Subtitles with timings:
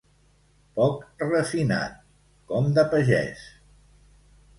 [0.77, 1.99] Poc refinat,
[2.53, 3.45] com de pagès.